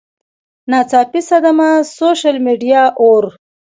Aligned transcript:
ناڅاپي 0.69 1.21
صدمه، 1.29 1.69
سوشل 1.97 2.35
میډیا 2.45 2.81
اوور 2.99 3.23